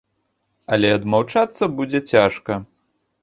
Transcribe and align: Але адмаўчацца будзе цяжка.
Але 0.77 0.89
адмаўчацца 0.97 1.63
будзе 1.81 1.99
цяжка. 2.13 2.57